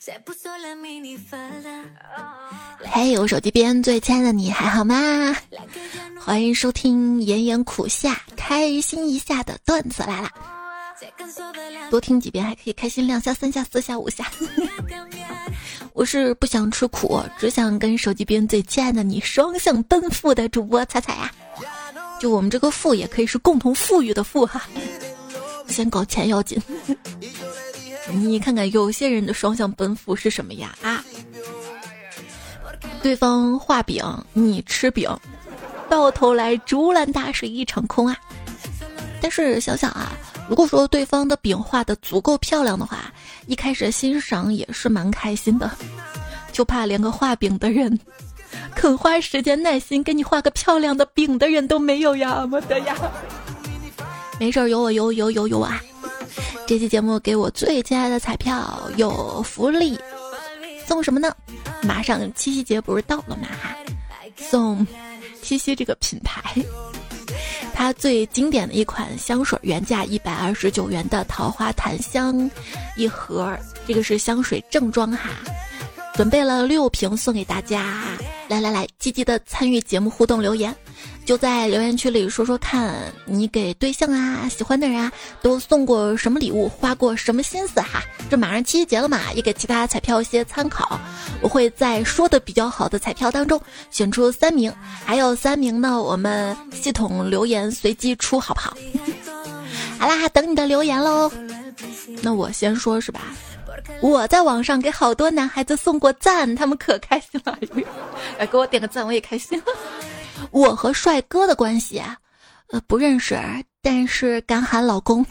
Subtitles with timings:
[2.90, 5.36] 嘿，我手机边最亲爱的你还好吗？
[6.18, 10.30] 欢迎收听炎炎苦夏开心一下的段子来了。
[11.90, 14.26] 多听几遍还可以开心两下、三下、四下、五下。
[15.92, 21.30] 我是不想吃苦，只想跟手机边最亲爱的你双向奔赴的主播彩彩呀。
[22.18, 24.62] 就我们这个富也可以是共同富裕的富哈。
[25.68, 26.58] 先搞钱要紧。
[28.12, 30.74] 你看看有些人的双向奔赴是什么呀？
[30.82, 31.04] 啊，
[33.02, 35.08] 对方画饼，你吃饼，
[35.88, 38.16] 到头来竹篮打水一场空啊！
[39.20, 40.12] 但是想想啊，
[40.48, 43.12] 如果说对方的饼画的足够漂亮的话，
[43.46, 45.70] 一开始欣赏也是蛮开心的，
[46.52, 47.98] 就怕连个画饼的人，
[48.74, 52.46] 肯花时间耐心给你画个漂亮的饼的人都没有呀！
[52.46, 52.96] 么的呀，
[54.38, 55.80] 没事儿，有我有有有有啊！
[56.66, 59.98] 这期节目给我最亲爱的彩票有福利，
[60.86, 61.34] 送什么呢？
[61.82, 63.48] 马上七夕节不是到了吗？
[64.36, 64.86] 送
[65.42, 66.54] 七夕这个品牌，
[67.74, 72.50] 它最经典的一款香水，原价一百二十九元的桃花檀香
[72.96, 75.30] 一盒，这个是香水正装哈，
[76.20, 78.02] 准备了六瓶送给大家，
[78.46, 80.76] 来来来，积极的参与节目互动留言。
[81.24, 88.02] 就在留言区里说说看，你给对象啊、喜欢的人啊，都送过什么礼物，花过什么心思哈？
[88.28, 91.00] 这马上七夕节了嘛，也给其他彩票一些参考。
[91.40, 93.58] 我会在说的比较好的彩票当中
[93.90, 94.70] 选出三名，
[95.06, 98.76] 还有三名呢，我们系统留言随机出，好不好？
[99.98, 101.32] 好啦，等你的留言喽。
[102.20, 103.22] 那我先说是吧？
[104.00, 107.58] 我在网上给好多男孩子送过赞，他们可开心了。
[108.38, 109.62] 哎，给我点个赞，我也开心。
[110.50, 112.02] 我和帅哥的关系，
[112.70, 113.38] 呃，不认识，
[113.82, 115.24] 但是敢喊老公，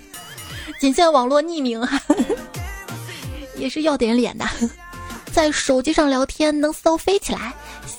[0.79, 1.99] 仅限网络匿名哈，
[3.57, 4.45] 也是要点脸的，
[5.31, 7.53] 在手机上聊天能骚飞起来，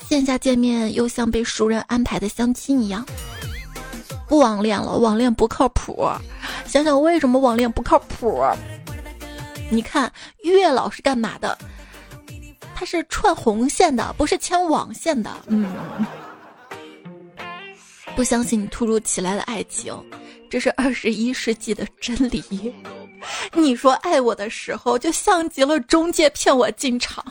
[0.09, 3.05] 线下见面又像被熟人安排的相亲一样。
[4.29, 6.09] 不网恋了，网恋不靠谱。
[6.65, 8.41] 想想为什么网恋不靠谱？
[9.71, 11.57] 你看月老是干嘛的？
[12.75, 15.31] 他是串红线的，不是牵网线的。
[15.47, 15.75] 嗯。
[18.17, 19.95] 不相信突如其来的爱情，
[20.51, 22.75] 这是二十一世纪的真理。
[23.53, 27.25] 你说爱我的时候，就像极了中介骗我进场。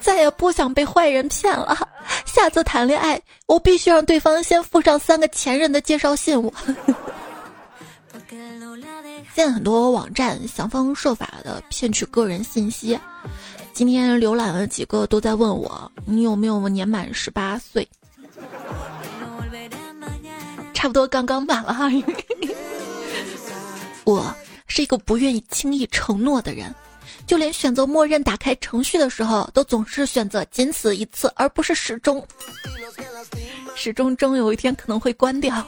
[0.00, 1.76] 再也不想被坏人骗了。
[2.24, 6.40] 下次谈恋爱，我必须让对方先附上三个前任的介绍信。
[6.40, 6.52] 我
[9.34, 12.98] 现在很多网站想方设法的骗取个人信息。
[13.72, 17.88] 今天浏览了几个，都在问我你有没有年满十八岁。
[20.74, 21.88] 差不多刚刚满了哈。
[24.04, 24.34] 我
[24.66, 26.74] 是一个不愿意轻易承诺的人，
[27.26, 32.24] 就连选择默认打开程序的时候，都总是选择仅此一次，而不是始终。
[33.76, 35.64] 始终终有一天可能会关掉，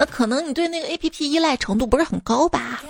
[0.00, 2.82] 那可能你对那个 A P P 依赖程度不是很高吧？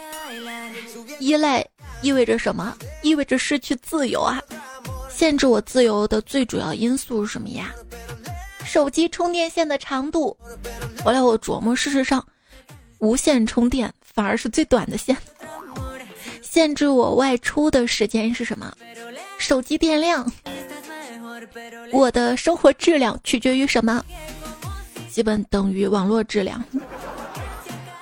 [1.18, 1.66] 依赖
[2.02, 2.72] 意味着什么？
[3.02, 4.40] 意味着失去自由啊！
[5.10, 7.74] 限制我自由的最主要因素是什么呀？
[8.64, 10.36] 手机充电线的长度，
[11.04, 12.24] 后来我琢磨，事实上，
[13.00, 15.16] 无线充电反而是最短的线。
[16.40, 18.72] 限制我外出的时间是什么？
[19.36, 20.32] 手机电量。
[21.90, 24.04] 我的生活质量取决于什么？
[25.10, 26.62] 基本等于网络质量。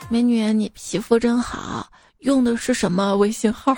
[0.09, 1.89] 美女，你皮肤真好，
[2.21, 3.77] 用的是什么微信号？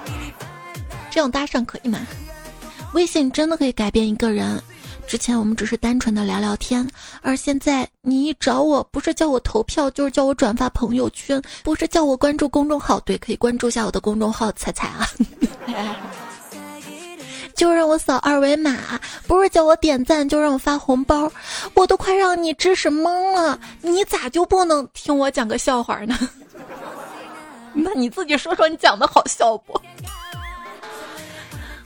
[1.10, 1.98] 这样搭讪可以吗？
[2.92, 4.62] 微信真的可以改变一个人。
[5.06, 6.86] 之前我们只是单纯的聊聊天，
[7.22, 15.06] 而现在你一找我，不是叫我投票，就是叫我转发朋友圈，不是叫我关注公众号，对，可以关注一下我的公众号彩彩啊，
[17.56, 18.76] 就让我扫二维码，
[19.26, 21.32] 不是叫我点赞，就让我发红包，
[21.74, 26.16] 我都快让你知识懵了，你咋就不能听我讲个笑话呢？
[27.72, 29.80] 那你自己说说，你讲的好笑不？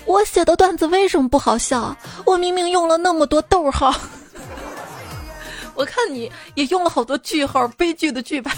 [0.06, 1.96] 我写的段子为什么不好笑？
[2.26, 3.94] 我明明用了那么多逗号，
[5.74, 8.52] 我看你也用了好多句号，悲剧的剧吧。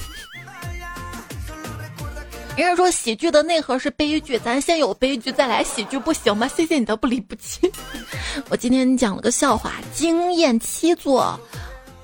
[2.54, 6.46] 人家说喜剧的内核是悲剧，咱先有悲剧再来喜剧，不行吗？
[6.46, 7.60] 谢谢你的不离不弃。
[8.50, 11.38] 我今天讲了个笑话，惊艳七座，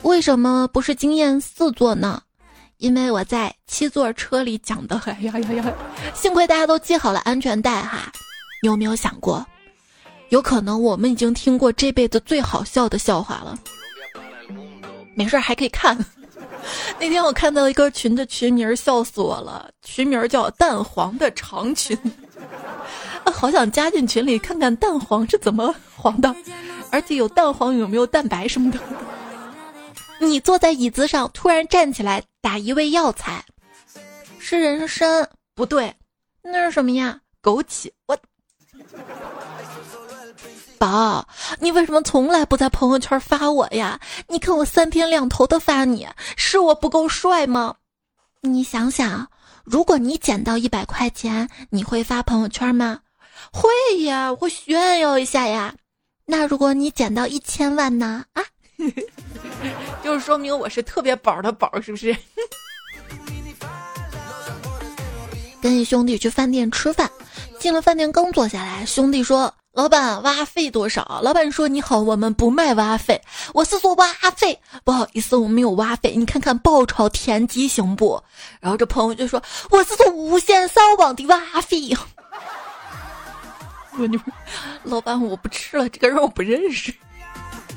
[0.03, 2.23] 为什么不是惊艳四座呢？
[2.79, 4.99] 因为我在七座车里讲的。
[5.05, 5.75] 哎呀呀呀！
[6.15, 8.11] 幸亏大家都系好了安全带哈。
[8.63, 9.47] 你有没有想过，
[10.31, 13.59] 有可能我们已经听过这辈子最好笑的笑话了？
[15.15, 15.95] 没事，还可以看。
[16.99, 21.97] 那天我看到一个群的群名，笑死我了，群名叫“蛋黄的长裙”。
[23.33, 26.35] 好想加进群里看看蛋黄是怎么黄的，
[26.91, 28.79] 而且有蛋黄有没有蛋白什么的。
[30.21, 33.45] 你坐在椅子上，突然站起来打一味药材，
[34.39, 35.29] 是人参？
[35.55, 35.95] 不对，
[36.43, 37.21] 那是什么呀？
[37.43, 37.91] 枸杞？
[38.07, 38.19] 我。
[40.79, 41.27] 宝，
[41.59, 44.01] 你为什么从来不在朋友圈发我呀？
[44.29, 47.75] 你看我三天两头的发你，是我不够帅吗？
[48.41, 49.29] 你想想，
[49.65, 53.01] 如果你捡到一百块钱，你会发朋友圈吗？
[53.53, 53.69] 会
[54.05, 55.75] 呀，我炫耀一下呀。
[56.25, 58.25] 那如果你捡到一千万呢？
[58.35, 58.43] 啊，
[60.05, 62.17] 就是说明我是特别宝的宝，是不是？
[65.61, 67.11] 跟兄弟去饭店吃饭，
[67.59, 69.53] 进了饭店刚坐下来，兄弟说。
[69.79, 71.21] 老板，挖费多少？
[71.23, 73.23] 老板说：“你好，我们不卖挖费。”
[73.55, 76.17] 我是说挖费，不好意思，我没有挖费。
[76.17, 78.21] 你看看爆炒田鸡行不？
[78.59, 79.41] 然后这朋友就说
[79.71, 81.91] ：“我是说无线上网的挖费。
[83.97, 84.19] ”我你，
[84.83, 86.93] 老板，我不吃了，这个人我不认识。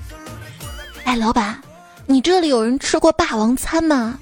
[1.06, 1.62] 哎，老板，
[2.08, 4.18] 你这里有人吃过霸王餐吗？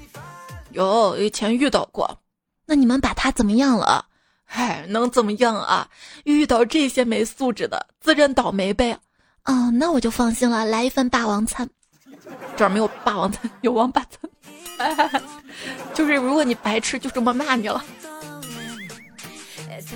[0.72, 2.18] 有，以前遇到过。
[2.66, 4.04] 那你们把他怎么样了？
[4.52, 5.86] 嗨，能怎么样啊？
[6.24, 8.98] 遇到这些没素质的，自认倒霉呗。
[9.44, 11.70] 哦，那我就放心了，来一份霸王餐。
[12.56, 15.22] 这儿没有霸王餐，有王八餐。
[15.94, 17.84] 就是如果你白吃，就这么骂你了。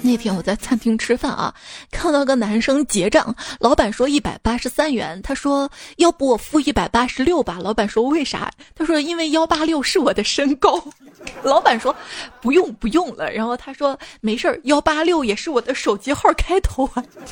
[0.03, 1.55] 那天我在餐厅吃饭啊，
[1.91, 7.59] 看到个男生结账，老板说一百八十三元，他说要不我付一百八十六吧。
[7.61, 8.51] 老板说为啥？
[8.75, 10.83] 他说因为幺八六是我的身高。
[11.43, 11.95] 老板说
[12.43, 13.31] 不用不用了。
[13.33, 17.03] 然后他说没事儿，幺八六也是我的手机号开头啊。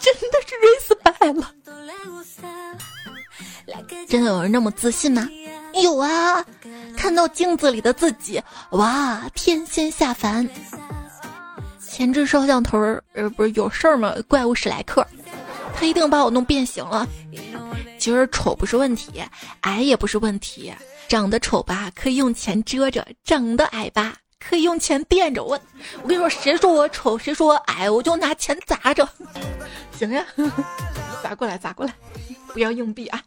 [0.00, 0.54] 真的是
[0.94, 1.52] respect 了。
[4.08, 5.28] 真的有人那么自信吗？
[5.74, 6.44] 有啊，
[6.96, 10.48] 看到镜子里的自己，哇，天仙下凡。
[11.90, 14.14] 前置摄像头儿，呃，不是有事儿吗？
[14.28, 15.04] 怪物史莱克，
[15.74, 17.06] 他一定把我弄变形了。
[17.98, 19.20] 其实丑不是问题，
[19.62, 20.72] 矮也不是问题。
[21.08, 25.42] 长得丑吧，可以用钱遮着；长得矮吧，可以用钱垫着。
[25.42, 25.60] 我，
[26.02, 29.06] 我跟你说，谁说我丑，谁说我矮，我就拿钱砸着。
[29.98, 30.24] 行呀，
[31.24, 31.92] 砸过来，砸过来，
[32.52, 33.20] 不要硬币啊！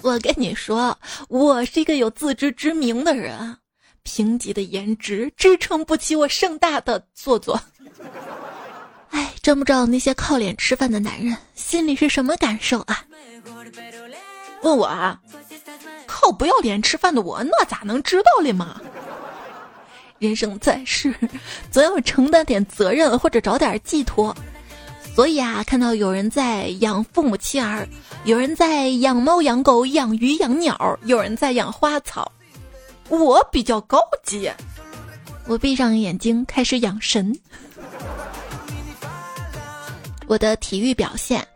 [0.00, 0.98] 我跟你说，
[1.28, 3.58] 我是一个有自知之明的人，
[4.02, 7.60] 贫瘠的颜值支撑不起我盛大的做作。
[9.10, 13.04] 哎，真不知道那些靠脸吃饭的男人心里是什么感受啊？
[14.62, 15.20] 问我啊，
[16.06, 18.80] 靠不要脸吃饭的我，那咋能知道嘞嘛？
[20.18, 21.14] 人生在世，
[21.70, 24.34] 总要承担点责任或者找点寄托。
[25.14, 27.86] 所以啊，看到有人在养父母妻儿，
[28.24, 32.32] 有人在养猫养狗养鱼养鸟，有人在养花草，
[33.08, 34.50] 我比较高级，
[35.46, 37.38] 我闭上眼睛开始养神。
[40.26, 41.46] 我的体育表现：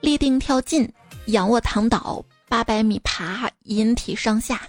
[0.00, 0.88] 立定跳进，
[1.26, 4.60] 仰卧躺倒，八百米爬，引体上下。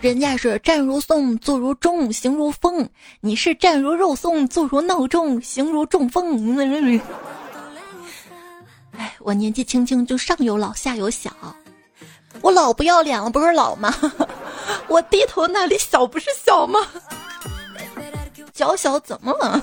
[0.00, 2.86] 人家是站如松，坐如钟，行如风；
[3.20, 6.56] 你是站如肉松，坐如闹钟，行如中风。
[8.96, 11.30] 哎，我年纪轻轻就上有老下有小，
[12.40, 13.94] 我老不要脸了，不是老吗？
[14.88, 16.80] 我低头那里小不是小吗？
[18.52, 19.62] 脚小怎么了？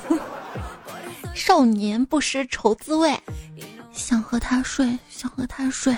[1.43, 3.19] 少年不识愁滋味，
[3.91, 5.97] 想和他睡，想和他睡，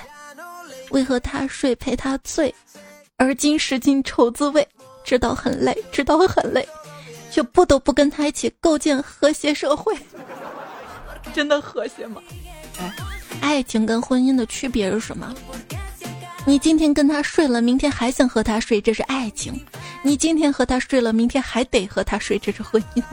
[0.91, 2.55] 为和他睡陪他醉，
[3.17, 4.65] 而今识尽愁滋味，
[5.03, 6.65] 知道很累，知道很累，
[7.29, 9.93] 却不得不跟他一起构建和谐社会。
[11.33, 12.21] 真的和谐吗？
[13.41, 15.35] 爱情跟婚姻的区别是什么？
[16.45, 19.53] 你今天跟他睡了，明天还想和他睡，这是爱情；
[20.03, 23.03] 你今天和他睡了，明天还得和他睡，这是婚姻。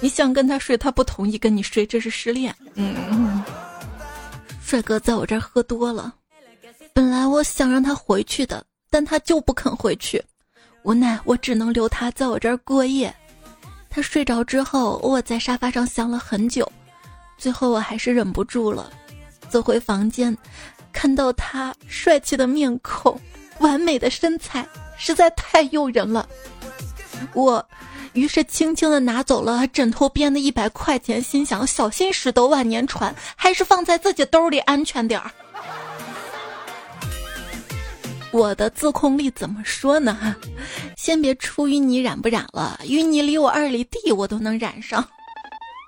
[0.00, 2.54] 你想跟他睡，他不同意跟你睡，这是失恋。
[2.74, 3.42] 嗯，
[4.62, 6.14] 帅哥在我这儿喝多了，
[6.92, 10.22] 本来我想让他回去的，但他就不肯回去，
[10.84, 13.12] 无奈我只能留他在我这儿过夜。
[13.90, 16.70] 他睡着之后，我在沙发上想了很久，
[17.36, 18.92] 最后我还是忍不住了，
[19.48, 20.36] 走回房间，
[20.92, 23.20] 看到他帅气的面孔、
[23.58, 24.64] 完美的身材，
[24.96, 26.28] 实在太诱人了，
[27.34, 27.66] 我。
[28.18, 35.30] 于是轻轻的拿走了枕头边的一百块钱，心想小心驶得万年船，还是放在自己兜里安全点儿。
[38.32, 40.34] 我的自控力怎么说呢？
[40.96, 45.06] 先别出淤泥染不染了，淤泥离我二里地我都能染上。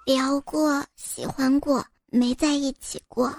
[0.07, 3.35] 聊过，喜欢过，没在一起过。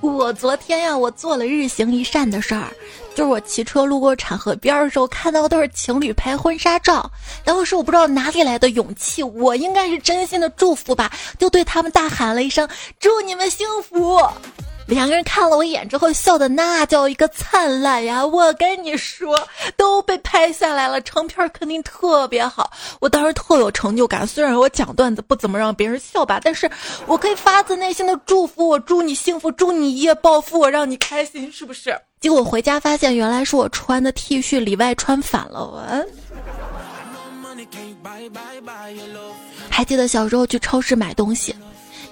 [0.00, 2.68] 我昨天呀，我做了日行一善的事儿，
[3.14, 7.10] 就是我骑车路过产河边的时候，看到都是情侣拍婚纱照，
[7.44, 12.68] 当时我不知道哪里来的勇气，我应该是真心的祝福吧，就对他们大喊了一声
[13.00, 14.20] ：“祝你们幸福。”
[14.86, 18.24] 两个人看了我一眼之后，笑的那叫一个灿烂呀！
[18.24, 19.36] 我跟你说，
[19.76, 22.70] 都被拍下来了，成片肯定特别好。
[23.00, 26.70] 我当时特有成就感，虽然我讲段子不怎么让别人笑吧，但是
[27.06, 31.98] 我可以发自内心的祝福我，祝你幸福，祝你一夜暴富，我让你开心，是不是？
[32.20, 35.66] 结果回家发现，原来是我穿的 T 恤里外穿反了。
[35.66, 36.06] 我
[39.68, 41.54] 还记得小时候去超市买东西。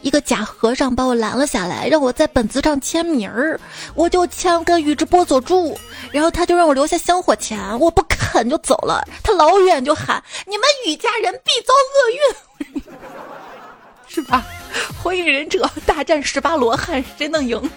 [0.04, 3.58] 一个假和尚把我拦了下来，让我在本子上签名儿，
[3.94, 5.76] 我就签跟宇智波佐助，
[6.12, 9.02] 然后他就让我留下香火钱，我不肯就走了。
[9.22, 12.82] 他老远就喊：“你们宇家人必遭厄运，
[14.06, 14.44] 是吧？”
[15.02, 17.70] 火影忍者大战十八罗汉，谁能赢？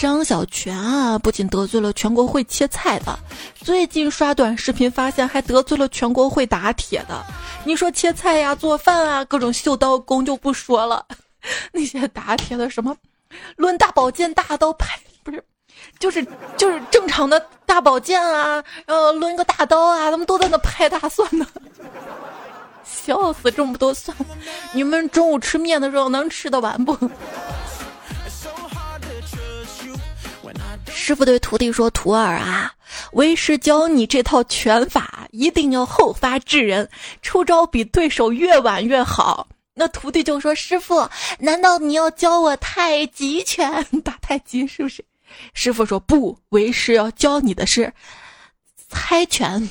[0.00, 3.18] 张小泉啊，不仅得罪了全国会切菜的，
[3.54, 7.22] 最近刷短视频发现还得罪了全国会打铁的。
[7.64, 11.04] 你说切菜呀、做饭啊，各种秀刀工就不说了，
[11.70, 12.96] 那些打铁的什么
[13.56, 15.44] 抡大宝剑、大刀拍，不是，
[15.98, 16.26] 就是
[16.56, 21.46] 就是正常的大宝剑啊，然后抡个大刀啊，他们都在那拍大蒜呢，
[22.82, 23.50] 笑死！
[23.50, 24.16] 这么多蒜，
[24.72, 26.96] 你们中午吃面的时候能吃得完不？
[31.00, 32.74] 师傅对徒弟说：“徒儿啊，
[33.12, 36.86] 为师教你这套拳法，一定要后发制人，
[37.22, 43.82] 出招比对手越晚越好。”那徒弟就说：“师傅，难道你要教我太极拳？
[44.04, 45.02] 打太极是不是？”
[45.54, 47.90] 师傅说：“不，为师要教你的是
[48.90, 49.70] 猜拳。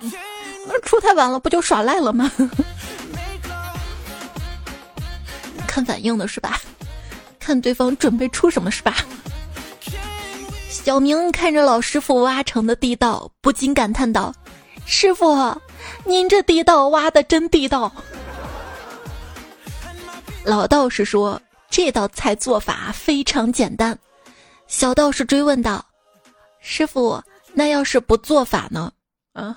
[0.66, 2.32] 那出太晚了，不就耍赖了吗？
[5.68, 6.58] 看反应的是吧？
[7.48, 8.94] 看对方准备出什么是吧？
[10.68, 14.34] 小明看着老师傅挖成的地道，不禁感叹道
[14.84, 15.58] ：“师傅，
[16.04, 17.90] 您这地道挖的真地道。”
[20.44, 21.40] 老道士说
[21.70, 23.98] ：“这道菜做法非常简单。”
[24.68, 25.82] 小道士追问道
[26.60, 27.18] ：“师傅，
[27.54, 28.92] 那要是不做法呢？”
[29.32, 29.56] 啊？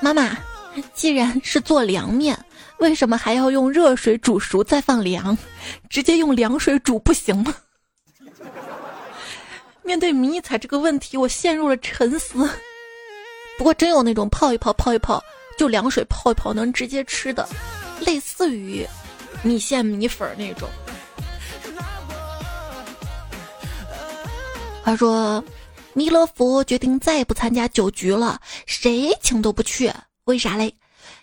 [0.00, 0.36] 妈妈。
[0.94, 2.38] 既然是做凉面，
[2.78, 5.36] 为什么还要用热水煮熟再放凉？
[5.88, 7.54] 直接用凉水煮不行吗？
[9.82, 12.48] 面对迷彩这个问题，我陷入了沉思。
[13.56, 15.22] 不过真有那种泡一泡、泡一泡
[15.56, 17.48] 就凉水泡一泡能直接吃的，
[18.00, 18.86] 类似于
[19.42, 20.68] 米线、米粉那种。
[24.82, 25.42] 话说，
[25.94, 29.90] 弥勒佛决定再也不参加酒局了，谁请都不去。
[30.26, 30.74] 为啥嘞？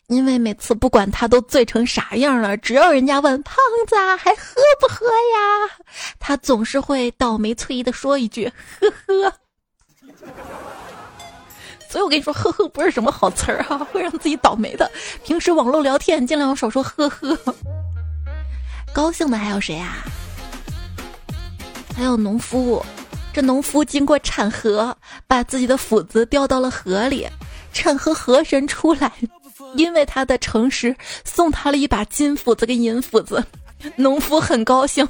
[0.08, 3.56] 因为每次不管他都醉成啥样了，只要人家问胖
[3.88, 5.86] 子还喝不喝呀，
[6.20, 9.34] 他总是会倒霉催的说一句呵呵。
[11.90, 14.90] 所以我跟你说，呵呵不是什么好词儿哈，会让自己倒霉的。
[15.24, 17.38] 平时网络聊天尽量少说呵呵。
[18.94, 19.98] 高兴的还有谁啊？
[21.94, 22.84] 还有农夫，
[23.34, 27.28] 这农夫经过产河，把自己的斧子掉到了河里。
[27.74, 29.12] 趁和河神出来，
[29.76, 33.44] 因为他的诚实，送他了一把金斧子跟银斧子。
[33.98, 35.06] 农夫很高兴，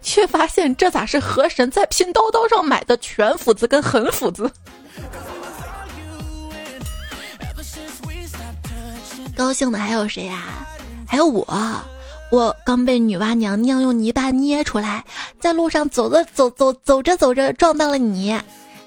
[0.00, 4.50] 却发现这咋是河神在拼多多上买的全斧子跟狠斧子？
[9.36, 10.66] 高兴的还有谁呀？
[11.06, 11.46] 还有我，
[12.30, 15.04] 我刚被女娲娘娘用泥巴捏出来，
[15.38, 18.38] 在路上走着走走走着走着撞到了你。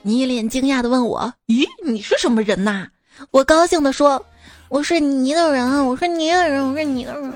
[0.08, 2.88] 你一脸惊讶的问我：“咦，你是什么人呐？”
[3.32, 4.24] 我高兴的说
[4.70, 7.34] ：“我是你的人，我是你的人，我是你的人。”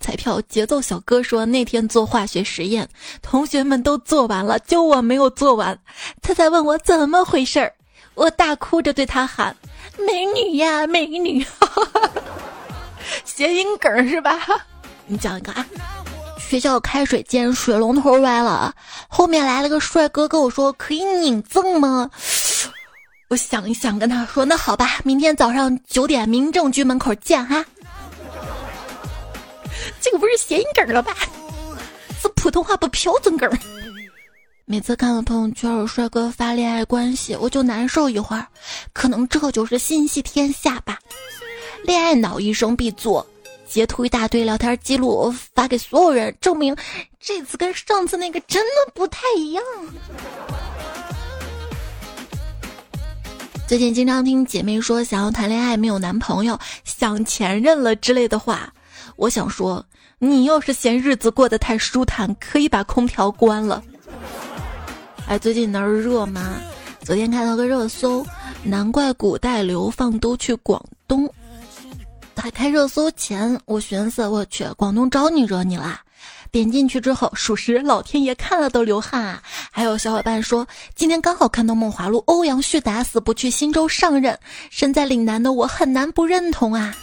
[0.00, 2.88] 彩票节奏小哥说：“那天做化学实验，
[3.22, 5.78] 同学们都做完了，就我没有做完。
[6.20, 7.72] 他才问我怎么回事儿，
[8.14, 9.56] 我大哭着对他喊
[10.04, 11.46] ：‘美女呀，美女！’
[13.24, 14.36] 谐音梗是吧？
[15.06, 15.64] 你讲一个啊。”
[16.48, 18.72] 学校开水间水龙头歪了，
[19.08, 22.08] 后面来了个帅哥跟我说：“可以拧赠吗？”
[23.28, 27.64] 我想一想，跟他说：“那好吧，明天早上九点民政局门口见哈。”
[30.00, 31.12] 这个不是谐音梗了吧？
[32.22, 33.50] 是普通话不标准梗。
[34.64, 38.46] 每次看到朋友圈有帅哥发恋爱关系，我就难受一会儿。
[38.92, 40.98] 可能这就是心系天下吧。
[41.84, 43.26] 恋爱脑一生必做。
[43.68, 46.74] 截图一大堆聊天记录发给所有人，证明
[47.20, 49.62] 这次跟上次那个真的不太一样。
[53.66, 58.72] 最近经常听姐妹说想要谈恋爱没有男朋友，想前任了之类的话，
[59.16, 59.84] 我想说，
[60.20, 63.82] 你要是嫌日子过得太舒坦，可以把空调关了。
[65.26, 66.54] 哎，最近那儿热吗？
[67.02, 68.24] 昨天看到个热搜，
[68.62, 71.28] 难怪古代流放都去广东。
[72.36, 76.02] 打开热搜前，我寻思，我去，广东招你惹你啦？
[76.52, 79.42] 点进去之后，属实老天爷看了都流汗啊！
[79.72, 80.64] 还有小伙伴说，
[80.94, 84.38] 今天刚好看到《梦华录》，欧阳旭打死不去新州上任，
[84.70, 86.94] 身在岭南的我很难不认同啊！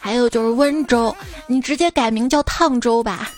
[0.00, 1.14] 还有就是温州，
[1.46, 3.30] 你直接改名叫烫州吧。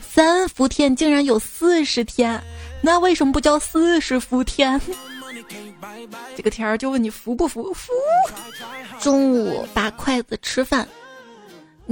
[0.00, 2.40] 三伏天竟然有四十天，
[2.82, 4.80] 那为什么不叫四十伏天？
[6.36, 7.72] 这个天儿就问你服不服？
[7.74, 7.92] 服。
[9.00, 10.88] 中午把筷子吃饭。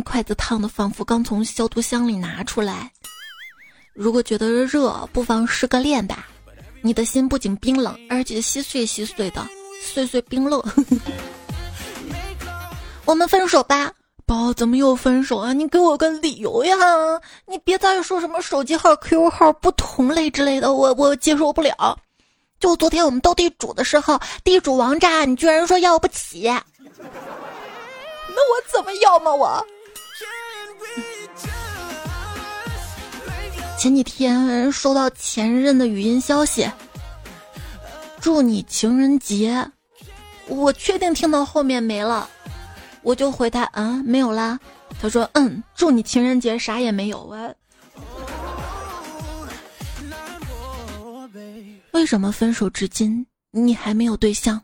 [0.05, 2.91] 筷子烫的仿佛刚从消毒箱里拿出来。
[3.95, 6.29] 如果觉得热，不妨失个恋吧。
[6.83, 9.45] 你的心不仅冰冷，而且稀碎稀碎的，
[9.81, 10.63] 碎碎冰冷。
[13.07, 13.91] 我们分手吧，
[14.27, 15.53] 宝，怎么又分手啊？
[15.53, 16.77] 你给我个理由呀！
[17.47, 21.99] 你别再说什么手机号、QQ 号不同类之类的，我我接受不了。
[22.67, 26.59] 就昨天我们斗地主的时候，地主王炸，你居然说要不起，那
[27.05, 29.65] 我怎么要嘛我？
[33.79, 36.69] 前几天收到前任的语音消息，
[38.21, 39.65] 祝你情人节。
[40.49, 42.29] 我确定听到后面没了，
[43.03, 44.59] 我就回他嗯没有啦。
[45.01, 47.49] 他说嗯祝你情人节啥也没有啊。
[51.97, 54.61] 为什么分手至今你还没有对象？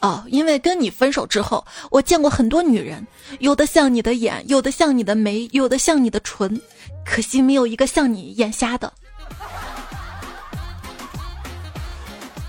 [0.00, 3.04] 哦，因为跟你分手之后，我见过很多女人，
[3.38, 6.60] 有的像你的眼，有的像你的眉，有的像你的唇，
[7.06, 8.92] 可惜没有一个像你眼瞎的。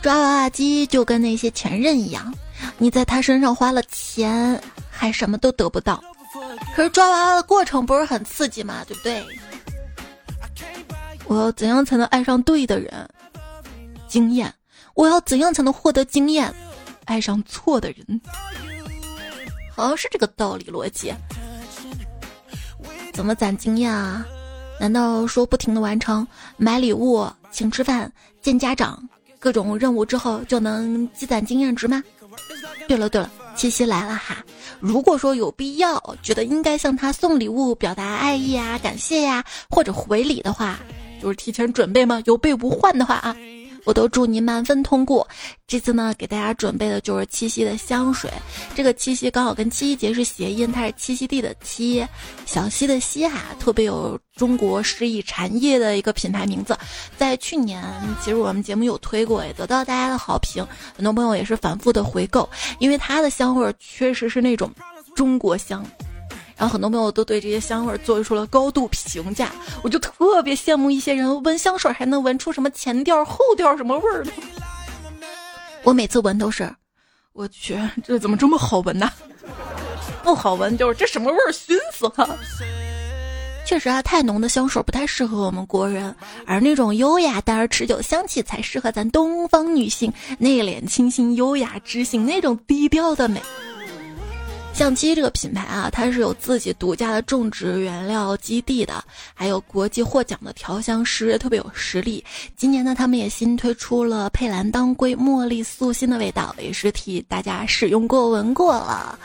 [0.02, 2.34] 抓娃娃机就跟那些前任一样，
[2.78, 6.04] 你在他身上花了钱，还什么都得不到。
[6.76, 8.84] 可是抓娃娃的过程不是很刺激吗？
[8.86, 9.24] 对不对？
[11.24, 13.10] 我要怎样才能爱上对的人？
[14.16, 14.54] 经验。
[14.94, 16.50] 我要怎样才能获得经验？
[17.04, 18.22] 爱上错的人，
[19.76, 21.14] 好像是这个道理逻辑。
[23.12, 24.26] 怎么攒经验啊？
[24.80, 26.26] 难道说不停的完成
[26.56, 28.10] 买礼物、请吃饭、
[28.42, 29.04] 见家长
[29.38, 32.02] 各种任务之后就能积攒经验值吗？
[32.88, 34.38] 对了对了，七夕来了哈！
[34.80, 40.80] 如果说有必要，觉得应该向他送礼物表达爱意啊、感谢呀，或者回礼的话，
[41.22, 42.22] 就是提前准备吗？
[42.24, 43.36] 有备无患的话啊。
[43.86, 45.26] 我都祝你满分通过。
[45.68, 48.30] 这次呢，给大家准备的就是七夕的香水。
[48.76, 52.08] 这个七夕刚好跟七夕节是谐音，它是栖息地的栖，
[52.46, 56.78] 小溪的溪哈，特别有中国诗意禅意的一个品牌名字。
[57.18, 57.84] 在去年，
[58.24, 62.48] 其实我们节目有推过，也得到大家的好评，很多朋友也是反复的回购，
[62.80, 64.72] 因为它的香味确实是那种
[65.16, 65.86] 中国香。
[66.58, 69.52] 然后很多朋友都对这些香味做出了高度评价，
[69.84, 74.32] 我就特别羡慕一些人闻香水还能闻出什么前调后调什么味儿的。
[75.84, 76.74] 我每次闻都是，
[77.34, 79.12] 我去，这怎么这么好闻呢？
[80.24, 82.38] 不好闻就是这什么味儿熏死了。
[83.68, 86.16] 确实啊，太浓的香水不太适合我们国人，
[86.46, 93.42] 而那种优雅淡而持久香气才适合咱东方女性，内敛清新、优雅知性那种低调的美。
[94.76, 99.02] 相机这个品牌啊，它是有自己独家的种植原料基地的，
[99.34, 102.22] 还有国际获奖的调香师，特别有实力。
[102.58, 109.18] 今年呢，他们也新推出了佩兰当归茉莉素心的味道，也是替大家使用过闻过了。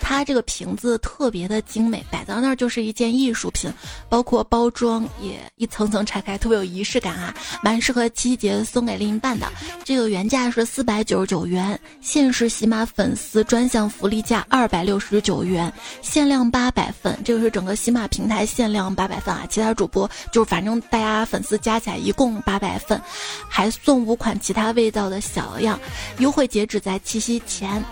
[0.00, 3.72] 它这个瓶子特别的精美，摆在那儿就是一件艺术品，
[4.08, 9.50] 包括包装也一层层拆开，特别有仪式感啊，蛮适合七夕节送给另一半的。
[9.84, 23.00] 这个原价是四百九十九元，限时喜马粉丝专享福利价二百六十九元，限量八百份，这个是整个喜马平台限量八百份啊，其他主播就反正大家粉丝加起来一共八百份，
[23.48, 25.78] 还送五款其他味道的小样，
[26.18, 27.82] 优惠截止在七夕前。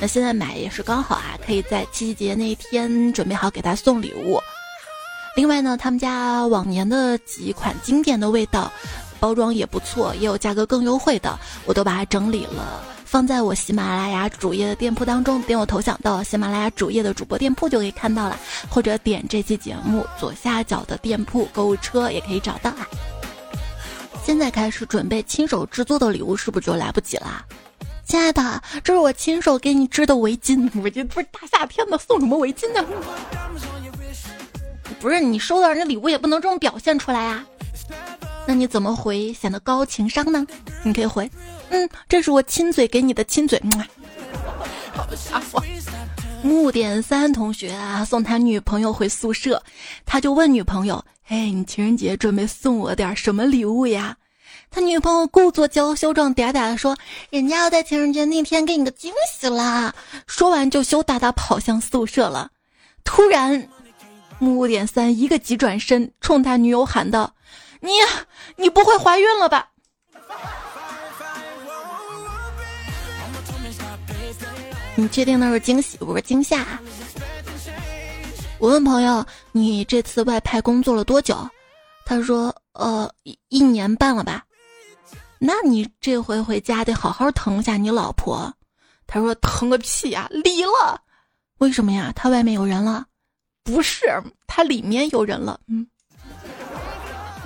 [0.00, 4.38] 那现在买也是刚好啊，可以在七夕节那一天准备好给他送礼物。
[5.36, 8.72] 另外呢，他们家往年的几款经典的味道，
[9.20, 15.40] 包装也不错，也有价格更优惠的，我都把它整理了，放在我喜马拉雅主页的店铺当中。
[15.42, 18.38] 点我头像到喜马拉雅主页的主播店铺就可以看到了，
[18.68, 22.86] 或者点这期节目左下角的店铺购物车也可以找到啊。
[24.24, 27.44] 现在开始准备亲手制作的礼物，是不是就来不及啦？
[28.04, 30.68] 亲爱的，这是我亲手给你织的围巾。
[30.82, 32.84] 围巾不是大夏天的，送什么围巾呢？
[35.00, 37.44] 不是你收到人家礼物也不能这么表现出来啊？
[38.46, 40.46] 那你怎么回显得高情商呢？
[40.84, 41.30] 你可以回，
[41.70, 43.60] 嗯，这是我亲嘴给你的亲嘴。
[46.42, 49.62] 木点三同学啊，送他女朋友回宿舍，
[50.04, 54.16] 他就问女朋友：“哎，你情人节准备送我点什么礼物呀？”
[54.70, 56.96] 他女朋友故作娇羞状嗲嗲的说
[57.30, 59.94] ：“人家要在情人节那天给你个惊喜啦。”
[60.26, 62.50] 说完就羞答答跑向宿舍了。
[63.04, 63.68] 突然，
[64.38, 67.34] 木点三一个急转身，冲他女友喊道
[67.80, 67.90] ：“你，
[68.56, 69.70] 你不会怀孕了吧？”
[74.96, 76.66] 你确定那是惊喜，不是惊吓？
[78.58, 81.36] 我问朋友：“你这次外派工作了多久？”
[82.06, 83.10] 他说：“呃，
[83.48, 84.42] 一年半了吧。”
[85.38, 88.50] 那你这回回家得好好疼一下你老婆。
[89.06, 90.98] 他说：“疼个屁呀，离了。”
[91.60, 92.10] 为什么呀？
[92.16, 93.04] 他外面有人了？
[93.62, 94.06] 不是，
[94.46, 95.60] 他里面有人了。
[95.68, 95.86] 嗯，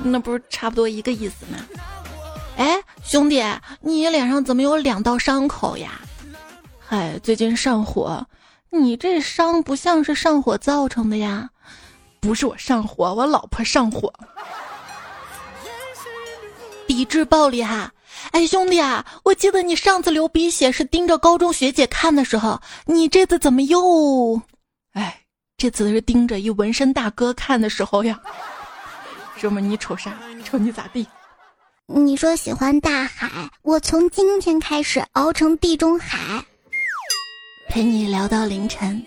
[0.04, 1.58] 那不是差不多一个意思吗？
[2.56, 3.42] 哎，兄弟，
[3.80, 6.00] 你脸上怎么有两道伤口呀？
[6.90, 8.26] 哎，最近上火，
[8.68, 11.48] 你这伤不像是上火造成的呀？
[12.18, 14.12] 不是我上火，我老婆上火。
[16.88, 17.92] 抵制暴力哈！
[18.32, 24.42] 哎，兄弟啊，我记得你上次流鼻血是盯着高中学姐看的时候，你这次怎么又……
[24.94, 25.20] 哎，
[25.56, 28.18] 这次是盯着一纹身大哥看的时候呀？
[29.40, 30.18] 哥们，你瞅啥？
[30.44, 31.06] 瞅你咋地？
[31.86, 36.44] 你说喜欢大海，我从今天开始熬成地中海。
[37.70, 39.00] 陪你聊到凌晨，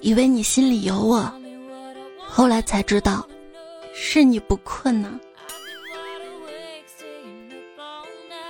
[0.00, 1.32] 以为你心里有我，
[2.18, 3.24] 后来才知道，
[3.94, 5.08] 是你不困呢。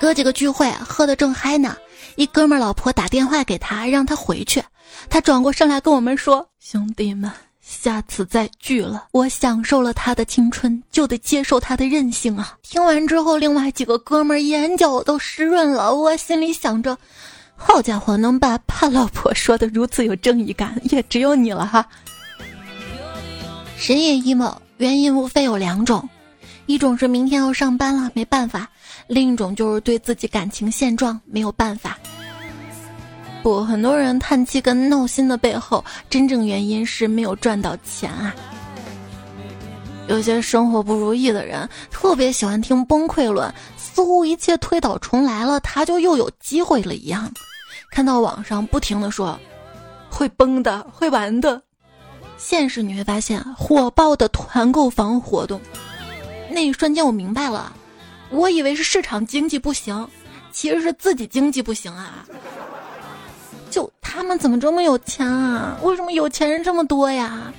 [0.01, 1.77] 哥几个聚会，喝得正嗨呢，
[2.17, 4.63] 一哥们儿老婆打电话给他，让他回去。
[5.11, 7.31] 他转过身来跟我们说：“兄弟们，
[7.61, 15.95] 下次再聚了，我享受了他的青春，就得接受他的任性啊！”听完之后，另外几个哥们儿眼角都湿润了。
[15.95, 16.97] 我心里想着。
[17.57, 21.87] 好家伙，能把怕老婆说的如此有正义感，也只有你了哈。
[23.77, 26.09] 深夜 emo 原因无非有两种，
[26.67, 28.69] 一种是明天要上班了没办法，
[29.07, 31.99] 另一种就是对自己感情现状没有办法。
[33.43, 38.35] 不，很多人叹气跟闹心的背后，真正原因是没有赚到钱啊。
[40.07, 43.53] 有些生活不如意的人，特别喜欢听崩溃论。
[43.95, 47.31] 似乎一切推倒重来了，他就又有机会了一样。
[47.93, 49.39] 看到网上不停的说
[50.11, 51.63] 会崩的、会完的，
[52.37, 55.61] 现实你会发现火爆的团购房活动。
[56.51, 57.73] 那一瞬间我明白了，
[58.31, 60.09] 我以为是市场经济不行，
[60.51, 62.27] 其实是自己经济不行啊。
[63.71, 65.79] 就他们怎么这么有钱啊？
[65.83, 67.53] 为什么有钱人这么多呀？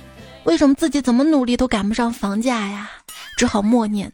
[0.44, 2.90] 为什么自己怎么努力都赶不上房价呀？
[3.38, 4.12] 只好默念。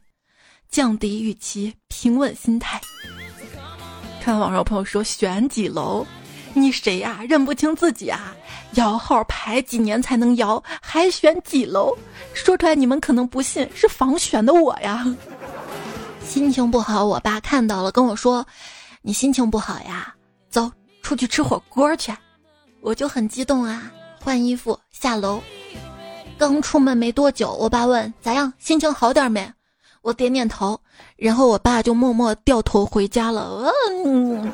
[0.73, 2.81] 降低预期，平稳心态。
[4.23, 6.07] 看到网上有朋友说选几楼，
[6.55, 7.23] 你谁呀？
[7.29, 8.35] 认不清自己啊？
[8.77, 10.63] 摇号排几年才能摇？
[10.81, 11.95] 还选几楼？
[12.33, 15.05] 说出来你们可能不信，是房选的我呀。
[16.25, 18.47] 心情不好，我爸看到了跟我说
[19.03, 20.15] ：“你心情不好呀？
[20.49, 22.11] 走出去吃火锅去。”
[22.81, 25.39] 我就很激动啊，换衣服下楼。
[26.39, 28.51] 刚出门没多久，我爸问：“咋样？
[28.59, 29.53] 心情好点没？”
[30.03, 30.79] 我点点头，
[31.17, 33.73] 然后我爸就默默掉头回家了。
[34.05, 34.53] 嗯，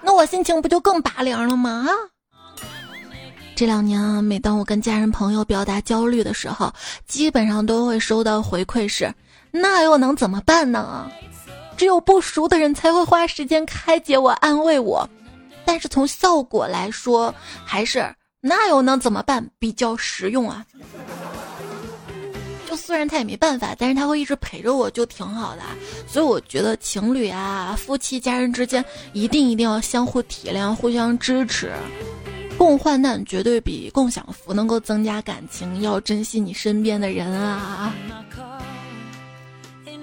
[0.00, 1.86] 那我心情不就更拔凉了吗？
[1.86, 1.92] 啊
[3.54, 6.72] 这两年啊，每当我跟家人朋友表达焦虑的时候，
[7.08, 9.12] 基本上都会收到回馈是：
[9.50, 11.10] 那又能怎么办呢？
[11.76, 15.08] 只有不熟的人才会花时间开解我、安慰我。
[15.64, 20.64] 但是从效果来说，还是那又能怎么办比较实用啊。
[22.78, 25.62] 虽然他也没办法，但是他会一直陪着我，就挺好的。
[26.06, 31.72] 所以我觉得情侣啊、夫妻、家人之间一定一定要相互体谅、互相支持，
[32.56, 35.82] 共患难绝对比共享福能够增加感情。
[35.82, 37.92] 要珍惜你身边的人啊！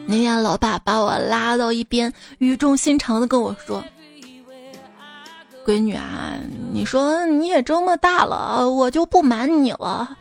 [0.08, 3.84] 那天老爸把我拉到一边，语重心长的跟我说
[5.66, 6.38] ：“闺女啊，
[6.72, 10.16] 你说你也这么大了，我就不瞒你了。”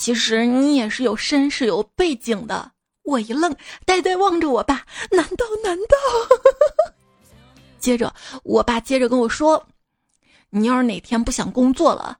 [0.00, 2.72] 其实你也是有身世、有背景的。
[3.02, 4.86] 我一愣，呆呆望着我爸。
[5.10, 5.44] 难道？
[5.62, 6.92] 难道？
[7.78, 9.66] 接着，我爸接着跟我说
[10.48, 12.16] ：“你要是哪天不想工作了，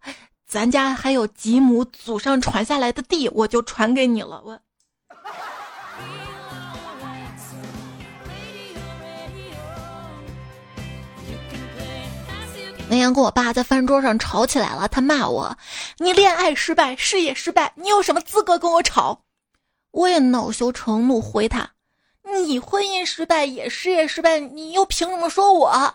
[0.47, 4.61] 咱家还有几亩祖上传下来的地，我就传给你了。”我。
[12.91, 15.57] 那天跟我爸在饭桌上吵起来了，他骂我
[15.99, 19.23] ：“你恋爱失败，事业失败，你有什么资格跟我吵？”
[19.93, 21.71] 我也恼羞成怒回他
[22.45, 25.95] ：“你婚姻失败也事业失败，你又凭什么说我？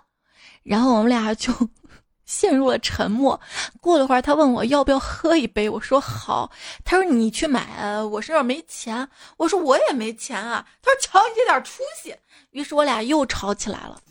[0.64, 1.52] 然后我们俩就
[2.26, 3.42] 陷入了沉默。
[3.82, 6.50] 过了会儿，他问我要不要喝一杯，我说好。
[6.86, 9.06] 他说你去买，我身上没钱。
[9.36, 10.66] 我说我也没钱啊。
[10.82, 12.16] 他说瞧你这点出息。
[12.52, 14.02] 于是我俩又吵起来了。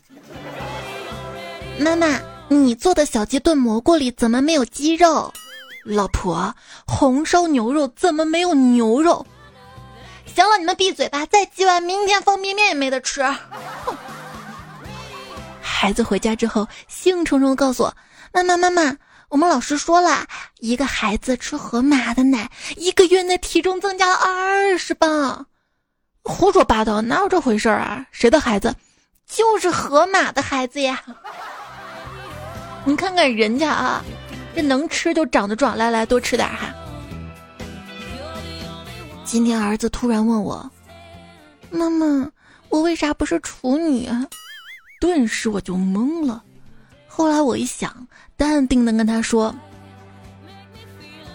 [1.79, 2.07] 妈妈，
[2.47, 5.33] 你做的小鸡炖蘑菇里怎么没有鸡肉？
[5.83, 6.53] 老婆，
[6.85, 9.25] 红烧牛肉怎么没有牛肉？
[10.25, 11.25] 行了，你们闭嘴吧！
[11.25, 13.23] 再鸡完，明天方便面也没得吃。
[13.23, 13.95] 哼
[15.61, 17.95] 孩子回家之后，兴冲冲告诉我
[18.33, 18.95] ：“妈妈，妈妈，
[19.29, 20.25] 我们老师说了，
[20.59, 25.47] 一个孩子吃河马的奶，一个月内体重增加了二十磅。”
[26.23, 28.05] 胡说八道，哪有这回事啊？
[28.11, 28.75] 谁的孩子？
[29.27, 31.01] 就是河马的孩子呀！
[32.87, 34.05] 你看看人家啊，
[34.55, 35.75] 这能吃就长得壮。
[35.75, 36.73] 来来，多吃点哈。
[39.23, 40.71] 今天儿子突然问我
[41.71, 42.29] ：“妈妈，
[42.69, 44.07] 我为啥不是处女？”
[45.01, 46.43] 顿时我就懵了。
[47.07, 49.53] 后来我一想，淡定的跟他说：“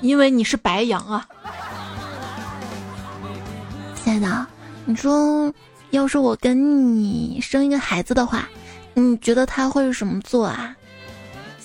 [0.02, 1.26] 因为你是白羊啊。”
[4.02, 4.46] 亲爱的，
[4.84, 5.52] 你说
[5.90, 8.48] 要是我跟你生一个孩子的话，
[8.94, 10.76] 你觉得他会是什么座啊？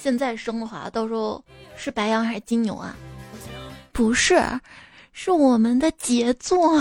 [0.05, 1.43] 现在生的话，到时候
[1.75, 2.95] 是白羊还是金牛啊？
[3.91, 4.39] 不是。
[5.13, 6.79] 是我们的杰作。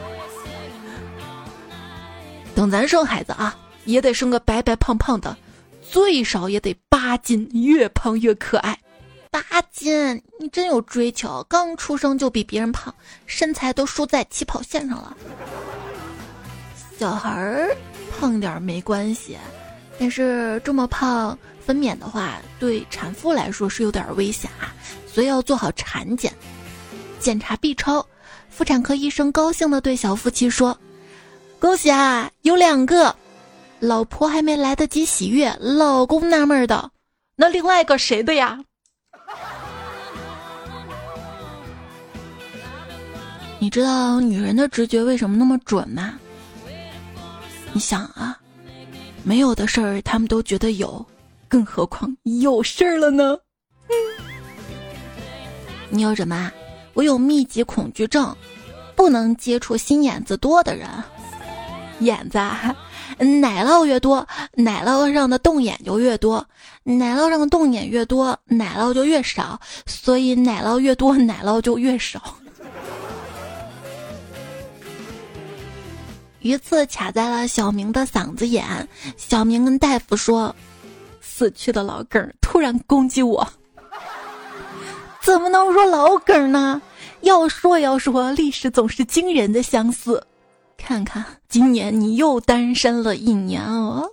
[2.54, 5.34] 等咱生孩子啊，也得生个白白胖胖的，
[5.80, 8.78] 最少也得八斤，越胖越可爱。
[9.30, 9.40] 八
[9.72, 11.42] 斤，你真有追求！
[11.48, 15.16] 刚出生就比别人胖，身材都输在起跑线上了。
[16.98, 17.74] 小孩儿
[18.20, 19.38] 胖点没关系，
[19.98, 24.74] 但是这么胖，分娩的话对产妇来说是有点危险啊，
[25.06, 26.32] 所以要做好产检。
[27.18, 28.06] 检查 B 超，
[28.50, 30.78] 妇产科医生高兴地对小夫妻说
[31.58, 33.16] ：“恭喜啊，有两个！”
[33.80, 36.90] 老婆还没来得及喜悦，老公纳闷道
[37.36, 38.58] ：“那另外一个谁的呀？”
[43.58, 46.14] 你知道女人的直觉为什么那么准吗？
[47.72, 48.35] 你想啊，
[49.26, 51.04] 没有的事儿他们都觉得有，
[51.48, 53.36] 更何况有事儿了呢？
[55.90, 56.52] 你有什么？
[56.94, 58.32] 我有密集恐惧症，
[58.94, 60.88] 不能接触心眼子多的人。
[61.98, 62.72] 眼子，啊
[63.18, 66.40] 奶酪越多，奶酪上的洞眼就越多；
[66.84, 69.60] 奶酪上的洞眼越多，奶酪就越少。
[69.86, 72.22] 所以奶酪越多，奶酪就越少。
[76.46, 80.54] 鱼刺卡在了小明的嗓子眼，小明跟大夫说
[81.20, 83.46] ：“死去的老梗突然攻击我。”
[85.20, 86.80] 怎么能说老梗呢？
[87.22, 90.24] 要说要说，历史总是惊人的相似。
[90.76, 94.08] 看看今年你又单身了一年哦。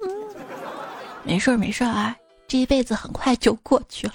[1.23, 2.15] 没事儿没事儿啊，
[2.47, 4.13] 这一辈子很快就过去了。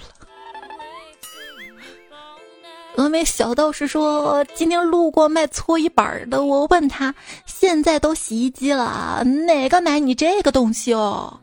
[2.99, 11.39] 峨眉小道士说，今天路过卖搓衣板的，我问他，现在都洗衣机了，哪个买你这个东西哦？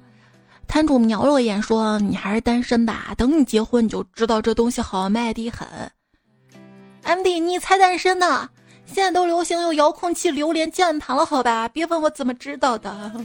[0.68, 5.66] 摊主瞄了我一眼，说：“你还是单身吧，等你结婚你就知道这东西好卖的很。
[7.04, 8.50] ”MD，你才单身呢！
[8.84, 11.66] 现在都流行用遥控器榴莲键盘了，好吧？
[11.68, 13.10] 别问我怎么知道的。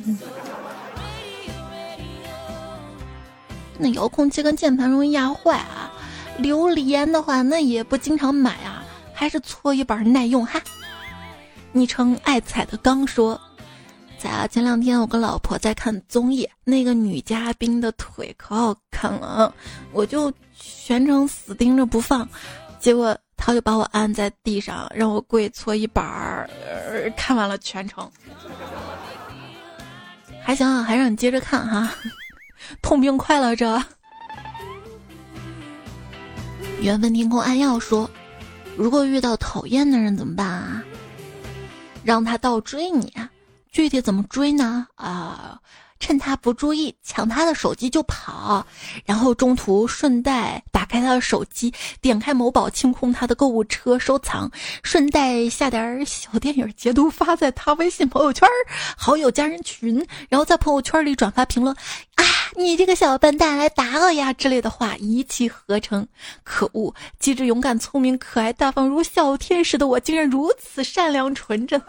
[3.78, 5.81] 那遥控器跟键盘容易压坏啊，
[6.42, 10.62] 榴莲的话那也不经常买啊，还是搓衣板耐用哈。
[11.72, 13.40] 昵称爱踩的刚说。
[14.18, 19.52] 在前两天，我跟老婆在看综艺，那个女嘉宾的腿可好看了，
[19.92, 22.30] 我就全程死盯着不放，
[22.80, 26.48] 结果她就把我按在地上，让我跪搓衣板儿，
[27.18, 28.08] 看完了全程。
[30.44, 31.92] 还行，还让你接着看哈，
[32.84, 33.84] 痛并快乐着。
[36.82, 38.10] 缘分天空暗耀说
[38.76, 40.84] ：“如果遇到讨厌的人怎么办啊？
[42.04, 43.14] 让他倒追你。”
[43.72, 44.88] 具体怎么追呢？
[44.96, 45.62] 啊，
[46.02, 48.66] 趁他不注意抢他的手机就跑，
[49.06, 54.52] 然后中途顺带打开他的手机，点开某宝清空他的购物车收藏，
[54.84, 58.50] 顺带下点小电影截图发在他微信朋友圈、
[58.98, 61.74] 好友家人群，然后在朋友圈里转发评论。
[62.16, 66.08] 啊，你这个小笨蛋，来打我呀之类的话一气呵成。
[66.44, 71.82] 可恶，机智、勇敢、聪明、可爱、大方如小天使的我，竟然如此善良纯真。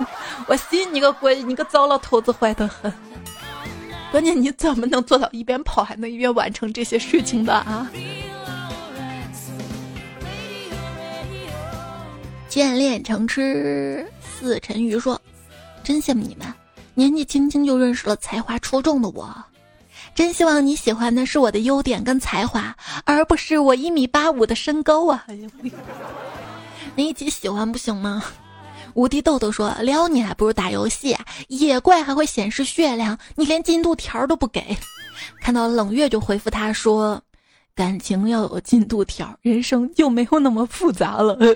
[0.46, 1.42] 我信你个鬼！
[1.42, 2.92] 你个糟老头子，坏得很。
[4.12, 7.90] 关键你怎么能做到一边跑还能一边完成这些事情的啊？
[12.46, 15.18] 见恋成痴，似沉鱼说
[15.82, 16.46] ：“真羡慕你们，
[16.92, 19.34] 年纪轻轻就认识了才华出众的我。
[20.14, 25.24] 真希望你喜欢的是我的优点跟才华，而不是我一米八五的身高啊！
[26.94, 28.22] 你一起喜欢不行吗？
[28.94, 31.16] 无敌豆豆说：“撩你还不如打游戏，
[31.48, 34.76] 野怪还会显示血量，你连进度条都不给。”
[35.40, 37.20] 看到冷月就回复他说
[37.74, 41.38] ：“感情要有进度条，人生就没有那么复杂了。”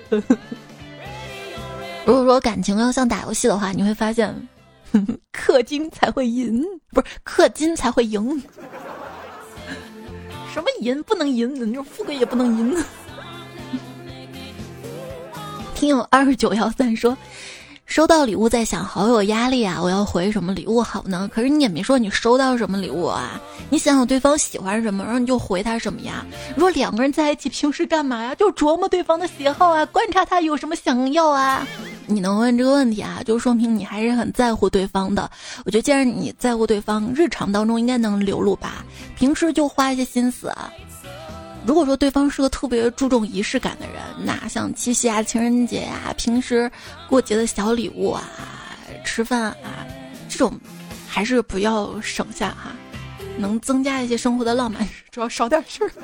[2.05, 4.33] 如果说感情要像打游戏的话，你会发现，
[5.33, 8.41] 氪金才会赢，不是氪金才会赢。
[10.53, 11.53] 什么赢不能赢？
[11.69, 12.83] 你说富贵也不能赢。
[15.77, 17.15] 听友二十九幺三说，
[17.85, 19.79] 收到礼物在想好有压力啊！
[19.79, 21.29] 我要回什么礼物好呢？
[21.31, 23.39] 可是你也没说你收到什么礼物啊！
[23.69, 26.25] 你想想对方喜欢什么，然后你就回他什么呀？
[26.55, 28.33] 如果两个人在一起，平时干嘛呀？
[28.33, 31.63] 就琢磨对方的喜好啊，观察他有什么想要啊。
[32.07, 35.29] 你能问这个问题啊，就说明你还是很在乎对方的。
[35.63, 38.83] 我觉得既然你在乎对方，日常当中应该能流露吧，
[39.15, 40.73] 平时就花一些心思啊。
[41.67, 46.71] 如果说对方是个特别注重仪式感的人，那像七夕啊、情人节啊、平时
[47.09, 48.23] 过节的小礼物啊、
[49.03, 49.85] 吃饭啊，
[50.29, 50.57] 这种
[51.05, 52.71] 还是不要省下哈，
[53.37, 55.91] 能增加一些生活的浪漫，主要少点事儿。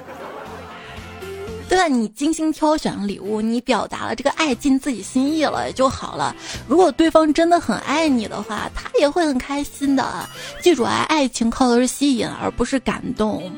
[1.69, 1.87] 对吧？
[1.87, 6.35] 你精心挑选了礼物，你表达了这个爱，尽自己心意了也就好了。
[6.67, 10.27] 如果对方真的很爱你的话，他也会很开心的。
[10.61, 13.49] 记住啊，爱情靠的是吸引，而不是感动。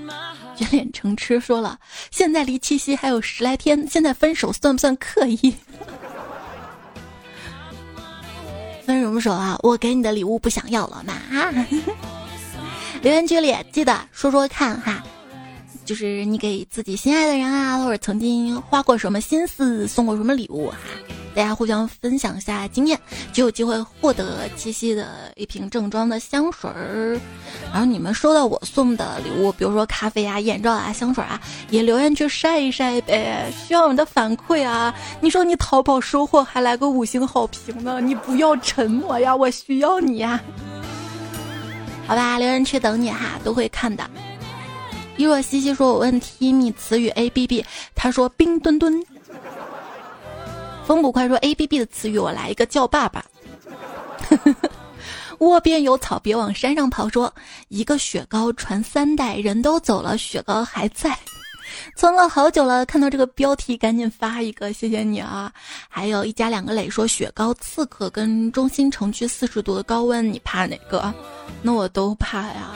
[0.56, 1.78] 卷脸成痴说了，
[2.12, 5.54] 现在离七夕还有十来天，现在分手算不算刻意？
[8.86, 9.58] 分什么手啊？
[9.63, 11.13] 我给你的礼物不想要了吗？
[13.02, 15.04] 留言区里记得说说看哈。
[15.84, 20.78] 就是你给自己心爱的人啊，或者曾经花过什么心思，送过什么礼物哈，
[21.36, 22.98] 大家互相分享一下经验，
[23.34, 27.19] 就有机会获得七夕的一瓶正装的香水儿。
[27.71, 34.95] 然后你们收到我送的礼物，比如说咖啡啊、眼罩啊、香水啊，也留言去晒一晒呗，需要你的反馈啊。
[35.19, 40.41] 你说你淘宝收货还来个五星好评呢，你不要沉默呀，我需要你呀。
[42.08, 44.10] 好吧，留言区等你哈，都会看的。
[45.17, 49.04] 一若西西说：“我问提米词语 A B B，他说冰墩墩。”
[50.86, 53.26] 风捕快说：“A B B 的词语，我来一个叫爸爸。
[55.39, 57.10] ”窝边有草，别往山上跑。
[57.10, 57.34] 说
[57.67, 61.17] 一个雪糕传三代，人都走了，雪糕还在，
[61.98, 62.86] 存了好久了。
[62.86, 65.52] 看到这个标题，赶紧发一个，谢谢你啊！
[65.89, 71.13] 还有一家两个磊说：“雪糕刺客跟中心城区四十度的高温，你怕哪个？”
[71.62, 72.74] 那我都怕呀。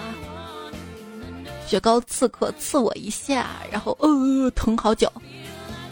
[1.67, 5.09] 雪糕刺客刺我一下，然后呃疼好久。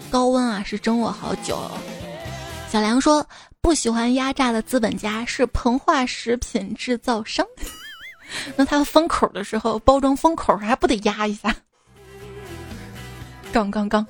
[0.10, 1.60] 高温啊是蒸我好久。
[2.70, 3.26] 小梁说
[3.62, 7.46] 不喜欢压榨的资本家是膨化食品制造商。
[8.58, 11.56] 那他封口的时候，包装封口还不得压一下？
[13.54, 14.06] 刚刚刚。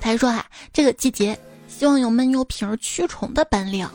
[0.00, 3.88] 他说哈，这个季节希望有闷油瓶驱虫的本领。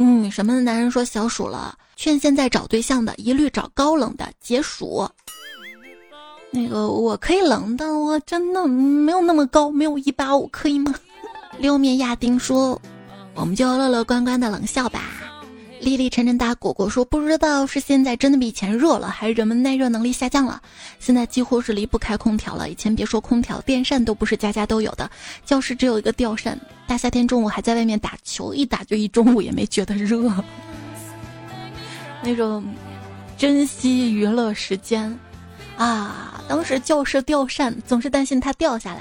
[0.00, 5.08] 嗯，什么的男人说小暑了，劝现在找对象的一律找高冷的解暑。
[6.50, 10.92] 那个我可以冷，但我真的没有那么高，没有一八五，可以吗？
[11.58, 12.80] 六面亚丁说，
[13.34, 15.02] 我们就乐乐观观的冷笑吧。
[15.80, 20.62] 丽丽沉沉打果果说，不知道是现在真的比以前热了，还是人们耐热能力下降了。
[20.98, 25.10] 现在几乎是离不开空调了，以前别说空调，电扇都不是家家都有的，
[25.44, 26.58] 教室只有一个吊扇。
[26.86, 30.32] 大夏天中午还在外面打球，一打就一中午，也没觉得热。
[32.22, 32.64] 那种
[33.36, 35.18] 珍惜娱乐时间。
[35.76, 39.00] 啊，当时教室吊扇总是担心它掉下来。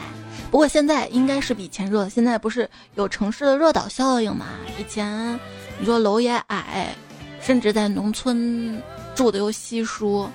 [0.54, 4.50] 不过现在应该是比以前热，现在不是有城市的热岛效应嘛？
[4.78, 5.39] 以前
[5.80, 6.94] 你说楼也矮，
[7.42, 8.80] 甚至在农村
[9.16, 10.30] 住的又稀疏。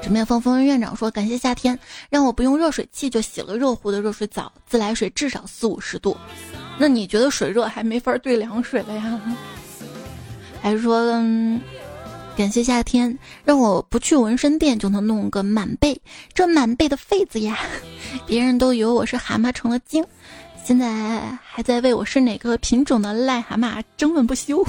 [0.00, 1.76] 纸面风风院长说：“感谢夏天，
[2.08, 6.16] 让我不用热水器就洗了热乎的热水澡，自来水至少四五十度。
[6.78, 9.20] 那你觉得水热还没法兑凉水了呀？
[10.62, 11.20] 还是说？”
[12.38, 16.00] 感谢夏天，让我不去纹身店就能弄个满背，
[16.32, 17.58] 这满背的痱子呀，
[18.28, 20.06] 别人都以为我是蛤蟆成了精，
[20.64, 24.64] 现在还在为我是哪个品种的癞蛤蟆争论不休。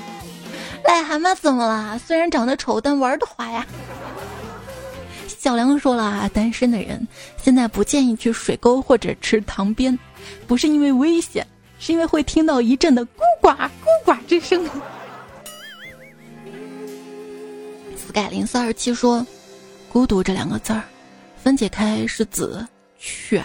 [0.86, 1.98] 癞蛤蟆怎么了？
[2.00, 3.66] 虽然长得丑，但玩的滑呀。
[5.26, 7.08] 小梁说了，单身的人
[7.42, 9.98] 现在不建议去水沟或者池塘边，
[10.46, 11.46] 不是因为危险，
[11.78, 13.08] 是因为会听到一阵的咕
[13.40, 13.68] 呱咕
[14.04, 14.68] 呱之声。
[18.14, 19.26] 改零四二七说
[19.92, 20.84] ：“孤独这两个字儿，
[21.36, 22.64] 分解开是子、
[22.96, 23.42] 犬、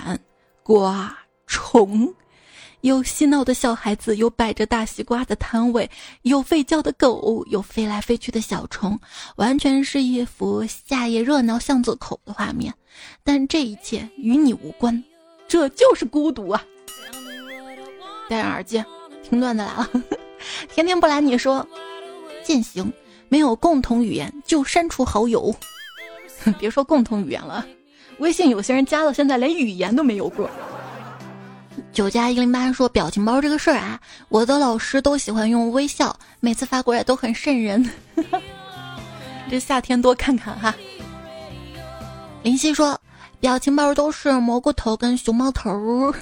[0.61, 1.17] 瓜、
[1.47, 2.13] 虫，
[2.81, 5.89] 有嬉闹的小孩子，有摆着大西瓜的摊位，
[6.21, 8.99] 有吠叫的狗，有飞来飞去的小虫，
[9.37, 12.71] 完全是一幅夏夜热闹巷子口的画面。
[13.23, 15.03] 但这一切与你无关，
[15.47, 16.63] 这就是孤独啊！
[18.29, 18.83] 戴上耳机，
[19.27, 19.89] 听段子来了。
[20.71, 21.67] 天天不拦你说，
[22.43, 22.93] 践行
[23.29, 25.55] 没有共同语言就删除好友。
[26.59, 27.65] 别说共同语言了，
[28.17, 30.49] 微信有些人加了，现在连语言都没有过。
[31.93, 37.89] 九加一零八说表情包这个事儿啊，我的老师都喜欢用微笑，每次发过来都很瘆人。
[39.49, 40.75] 这夏天多看看哈。
[42.43, 42.99] 林夕说
[43.39, 46.13] 表情包都是蘑菇头跟熊猫头。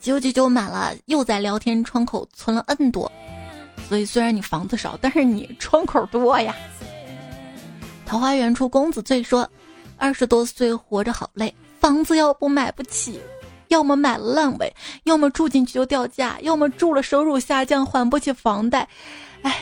[0.00, 3.10] 九九九满了，又在聊天窗口存了 N 多，
[3.88, 6.54] 所以虽然你房子少，但是你窗口多呀。
[8.04, 9.48] 桃花源处公子醉说，
[9.96, 13.20] 二十多岁活着好累，房子要不买不起。
[13.68, 14.72] 要么买了烂尾，
[15.02, 18.88] 要么住进去就掉价，要么住了收入下降，还不起房贷，
[19.42, 19.56] 哎。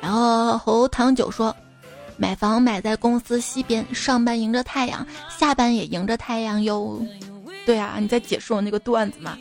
[0.00, 1.54] 然后侯唐九说，
[2.16, 7.04] 买房买在公司西边，上班迎着太阳，下班也迎着太阳哟。
[7.66, 9.36] 对啊，你在解释我那个段子嘛？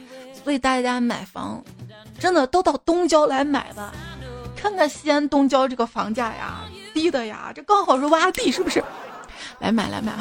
[0.48, 1.62] 所以大家买房，
[2.18, 3.94] 真的都到东郊来买吧。
[4.56, 6.62] 看看西安东郊这个房价呀，
[6.94, 8.82] 低的呀，这刚好是洼地，是不是？
[9.60, 10.14] 来买来买。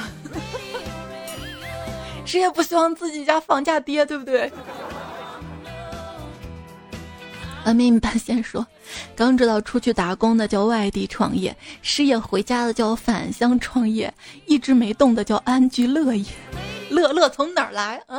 [2.27, 4.53] 谁也不希望自己家房价跌，对不对？
[7.65, 8.67] 阿明半仙说
[9.15, 14.13] ：“刚知道出去打工的叫外地创业，失业回家的叫返乡创业，
[14.47, 16.27] 一直没动的叫安居乐业。
[16.91, 18.19] 乐乐从哪儿来啊？”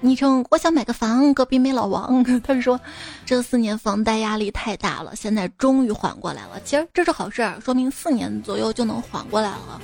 [0.00, 2.22] 昵称我想买个房，隔壁没老王。
[2.42, 2.80] 他们说
[3.26, 6.60] ：“这四年房贷压力太大了，现在终于缓过来了。
[6.64, 9.80] 其实这是好事，说明四年左右就能缓过来了。”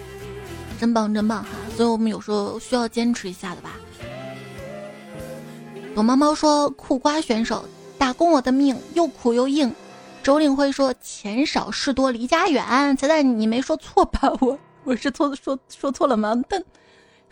[0.78, 1.50] 真棒，真棒哈！
[1.76, 3.72] 所以我们有时候需要坚持一下的吧。
[5.94, 7.64] 躲猫猫说：“苦瓜选手
[7.98, 9.72] 打工我的命，又苦又硬。”
[10.22, 12.64] 周令辉说：“钱少事多离家远。”
[12.96, 14.32] 彩彩，你没说错吧？
[14.40, 16.34] 我 我是错说说错了吗？
[16.48, 16.62] 但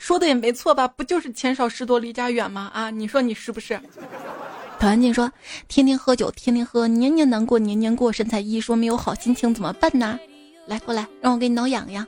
[0.02, 0.88] 说的也没错吧？
[0.88, 2.68] 不就是钱少事多离家远吗？
[2.74, 3.78] 啊，你说你是不是？
[4.80, 5.30] 陶安静说
[5.68, 10.18] ：“天天喝酒，天天喝，年年难过，年年过。”身材一说没有好心情怎么办呢？
[10.66, 12.04] 来过来，让我给你挠痒痒。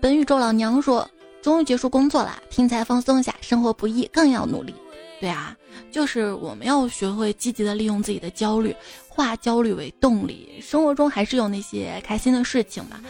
[0.00, 1.08] 本宇宙老娘说
[1.40, 3.32] ：“终于结束工作了，听才放松一下。
[3.40, 4.74] 生活不易，更要努力。”
[5.20, 5.56] 对啊，
[5.92, 8.74] 就是我们要学会积极的利用自己的焦虑，
[9.08, 10.58] 化焦虑为动力。
[10.60, 13.00] 生活中还是有那些开心的事情吧。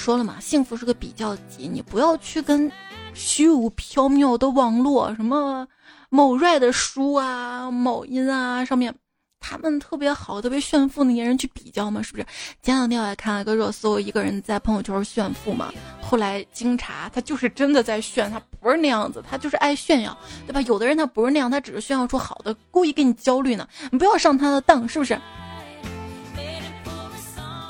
[0.00, 2.72] 说了嘛，幸福是个比较级，你不要去跟
[3.12, 5.68] 虚无缥缈的网络，什么
[6.08, 8.94] 某 r 的书啊、某音啊上面。
[9.42, 12.26] 他们特别好、特别炫富那些人去比较嘛，是不是？
[12.62, 15.72] 前两天我还看了个热搜，一个人在朋友圈炫富嘛，
[16.02, 20.60] 后来经查，他就是真的在炫，他不是那样子，他就是爱炫耀，对吧？
[20.62, 23.66] 有的人他不是那样，他只是炫耀出好的，故意给你焦虑呢。
[23.90, 25.18] 你不要上他的当，是不是？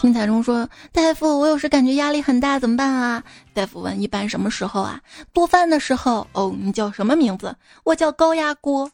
[0.00, 3.22] 听彩中说，大夫，我有时感觉压力很大，怎么办啊？
[3.52, 4.98] 大夫问，一般什么时候啊？
[5.34, 6.26] 做饭的时候。
[6.32, 7.54] 哦，你叫什么名字？
[7.84, 8.90] 我叫高压锅。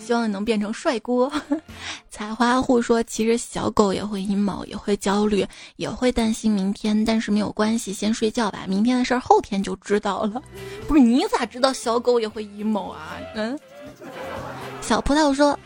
[0.00, 1.30] 希望你能变成帅锅。
[2.08, 8.60] 采花户说：“其实小狗也会 emo，也会焦虑，也会担心明天，但是没有关系，先睡觉吧。
[8.66, 10.42] 明天的事儿后天就知道了。
[10.88, 13.18] 不是你咋知道小狗也会 emo 啊？
[13.34, 13.58] 嗯。”
[14.80, 15.58] 小葡萄说：“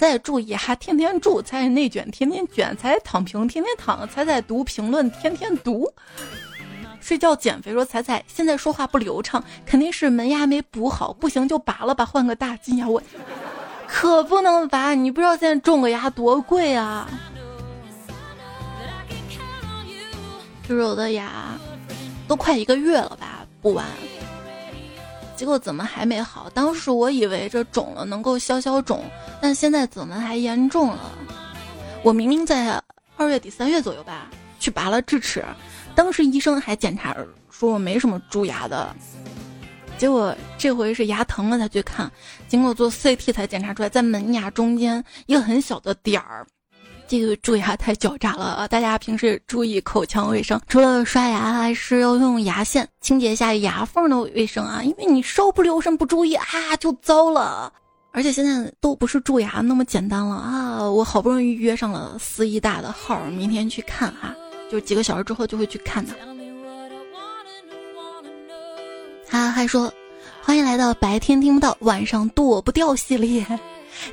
[0.00, 5.92] 在注意哈，天天住，才内卷，天天卷，才躺平，天天躺，才在读评论，天天读。
[7.02, 13.02] 睡觉减肥说：彩彩现在说话不流畅，肯定是门牙没补好，不行就拔了吧，换个大金牙我。”
[13.86, 14.94] 可不能拔！
[14.94, 17.06] 你不知道现在种个牙多贵啊！
[20.66, 21.30] 就是我的牙
[22.26, 23.84] 都快一个月了吧，补完，
[25.40, 26.50] 结果怎么还没好？
[26.50, 29.02] 当时我以为这肿了能够消消肿，
[29.40, 31.12] 但现在怎么还严重了？
[32.02, 32.78] 我明明在
[33.16, 34.28] 二月底三月左右吧
[34.58, 35.42] 去拔了智齿，
[35.94, 37.16] 当时医生还检查
[37.50, 38.94] 说我没什么蛀牙的。
[39.96, 42.12] 结果这回是牙疼了才去看，
[42.46, 46.46] 经过做 CT 才检查出来，在门牙中间一个很小的点儿。
[47.10, 56.46] 这个蛀牙太狡诈了，大家平时注意口腔卫生，除了刷牙，还是要用牙线清洁一下牙缝的卫生啊，因为你稍不留神不注意啊，
[56.78, 57.72] 就糟了。
[58.12, 64.32] 而且现在都不是蛀牙那么简单了啊，我好不容易约上了四医大的号，明天去看哈，
[64.70, 66.12] 就几个小时之后就会去看的。
[69.26, 69.92] 他还说
[70.40, 73.44] ：“欢迎来到白天听不到，晚上躲不掉系列。”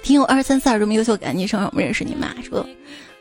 [0.03, 2.33] 听友二三四二这么优秀，赶紧上让我们认识你妈。
[2.41, 2.65] 说：“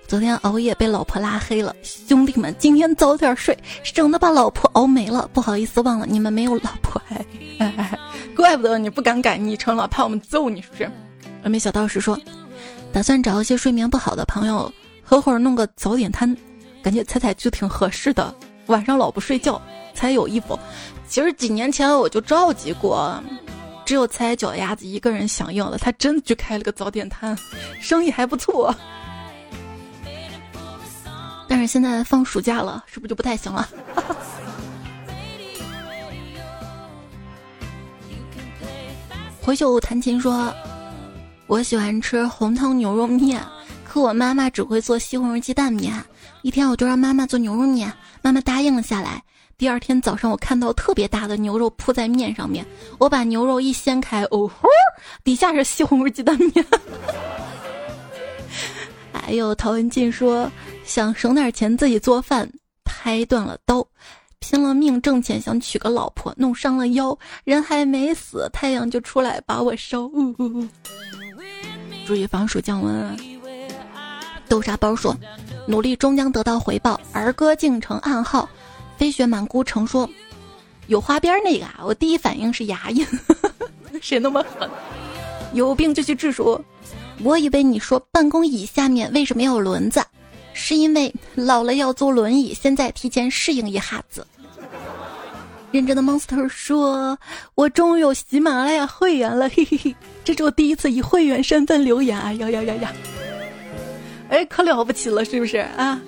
[0.07, 5.29] 昨天熬夜被老婆拉黑了，兄弟们，今天早点睡，省得把老婆熬没了。
[5.33, 7.01] 不好意思，忘了你们没有老婆，
[7.59, 7.99] 哎，
[8.35, 10.91] 怪不得你不敢改昵称了，怕我们揍你是不是？
[11.43, 12.19] 而没小道士说，
[12.93, 16.37] 打算找一些睡眠不好的朋友合伙弄个早点摊，
[16.83, 18.35] 感觉彩彩就挺合适的。
[18.67, 19.61] 晚上老不睡觉
[19.95, 20.59] 才有衣服。
[21.09, 23.23] 其实几年前我就召集过，
[23.87, 27.39] 只有踩脚丫子一个人响应了，他真的去开了个早点摊，
[27.81, 28.75] 生意还不错。
[31.49, 33.69] 但是现在放暑假了，是不是就不太行了？
[39.41, 40.53] 回首弹琴说
[41.47, 43.41] ：“我喜欢吃红汤牛肉面，
[43.85, 45.95] 可我妈妈只会做西红柿鸡蛋面。
[46.43, 49.23] 一天我就让妈妈做牛肉面，妈妈答应了下来。
[49.59, 52.65] 第二天早上我看到特别大的牛肉铺在面上面，
[52.99, 54.69] 我把牛肉一掀开，哦吼，
[55.25, 56.65] 底下是西红柿鸡蛋面。
[59.13, 60.51] 还有陶文静说。”
[60.87, 62.49] 想省点钱自己做饭，
[62.85, 63.85] 拍断了刀，
[64.39, 70.09] 拼了命挣钱想娶个老婆，弄伤了腰，人还没死，太阳就出来把我烧。
[72.07, 73.17] 注意防暑降温啊。
[74.49, 75.17] 豆沙包说
[75.67, 78.49] ：“努力终将得到回报。”儿歌竟成暗号。
[78.97, 80.09] 飞雪满孤城说
[80.89, 83.07] ：“有花边那个啊，我第一反应是牙印。
[84.01, 84.69] 谁那么狠？
[85.53, 86.33] 有病就去治。
[86.33, 86.61] 说，
[87.23, 90.03] 我以为你说办公椅下面为什么要有轮子？
[90.53, 94.27] 是因为老了要坐轮椅，现在提前适应一下子。
[95.71, 97.19] 认真的 monster 说
[97.55, 99.95] ：“我终于有喜马拉雅会员了，嘿嘿嘿，
[100.25, 102.93] 这是我第一次以会员身份留言啊呀呀呀呀！
[104.31, 106.01] 哎，可了不起了，是不是啊？”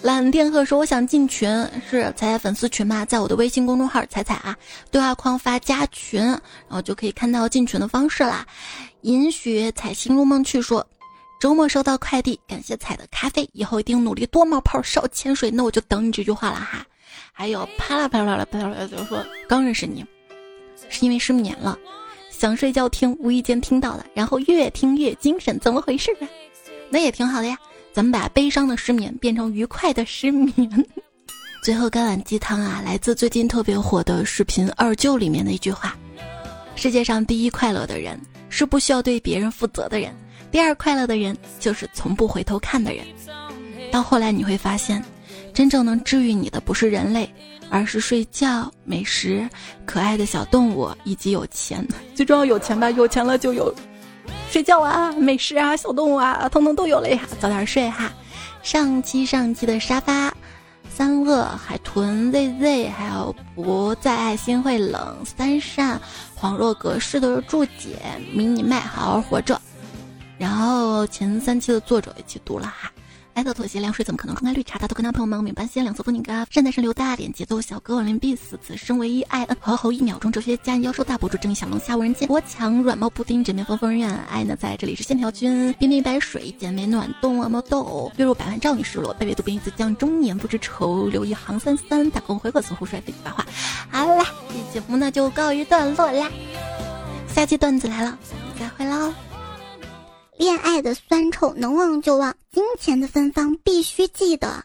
[0.00, 1.48] 蓝天鹤说：“我想进群，
[1.90, 3.04] 是彩彩粉丝群吗？
[3.04, 4.56] 在我的微信公众号‘彩彩’啊，
[4.90, 6.40] 对话框发加群，然
[6.70, 8.46] 后就可以看到进群的方式啦。”
[9.02, 10.86] 银雪彩心如梦去说。
[11.40, 15.52] 周末收到快递，感谢彩的咖啡，以后一定努力多冒泡少潜水。
[15.52, 16.84] 那我就等你这句话了哈。
[17.32, 20.04] 还有啪啦啪啦啦啪啦啦，就说刚认识你，
[20.88, 21.78] 是因为失眠了，
[22.28, 26.26] 想睡觉听，无意间听到了，然后越听越精神，怎么回事啊？
[26.90, 27.56] 那也挺好的呀，
[27.98, 30.86] 咱们把悲伤的失眠变成愉快的失眠。
[31.64, 35.96] 最后干碗鸡汤啊，来自最近特别火的视频二舅里面的一句话：
[36.76, 38.16] 世界上第一快乐的人，
[38.50, 40.14] 是不需要对别人负责的人。
[40.52, 43.04] 第二快乐的人就是从不回头看的人。
[43.90, 45.02] 到后来你会发现，
[45.52, 47.28] 真正能治愈你的不是人类，
[47.68, 49.44] 而是睡觉、美食、
[49.84, 51.84] 可爱的小动物以及有钱。
[52.14, 53.74] 最重要有钱吧，有钱了就有
[54.50, 57.20] 睡觉啊、美食啊、小动物啊，通通都有了呀。
[57.38, 58.10] 早点睡哈。
[58.62, 60.32] 上期上期的沙发、
[60.88, 66.00] 三恶、海豚、ZZ，还有不再爱心会冷、三善、
[66.38, 67.98] 恍若隔世的注解、
[68.32, 69.60] 迷你麦，好好活着。
[70.38, 72.90] 然后前三期的作者一起读了哈，
[73.38, 74.80] 爱的妥协凉水怎么可能冲开绿茶？
[74.80, 93.46] 大头跟他朋友们，明白先两色风景嘎，善待神流大点节奏小哥，连必死，此生唯一爱恩和后一秒钟哲学家妖兽大博主正义小龙虾无人见，我抢软猫布丁枕边风风人爱呢在这里是线条君冰冰白水姐妹暖冬啊毛豆月入百万照你失落贝贝渡边一次将中年不知愁留一行三三打工回合似乎帅飞机白话，
[93.88, 96.28] 好啦，这节目呢就告一段落啦，
[97.32, 98.18] 下期段子来了，
[98.58, 99.14] 再会喽。
[100.38, 104.64] 恋爱的酸臭能忘就忘，金钱的芬芳必须记得。